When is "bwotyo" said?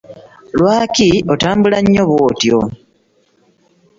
2.09-2.57